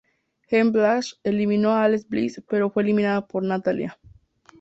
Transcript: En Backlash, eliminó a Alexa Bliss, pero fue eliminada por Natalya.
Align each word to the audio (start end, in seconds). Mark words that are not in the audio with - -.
En 0.49 0.71
Backlash, 0.71 1.13
eliminó 1.23 1.73
a 1.73 1.83
Alexa 1.83 2.07
Bliss, 2.09 2.41
pero 2.49 2.71
fue 2.71 2.81
eliminada 2.81 3.27
por 3.27 3.43
Natalya. 3.43 3.99